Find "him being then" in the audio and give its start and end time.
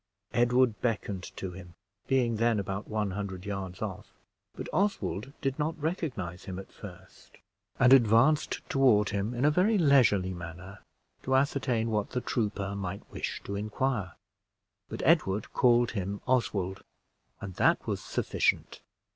1.51-2.59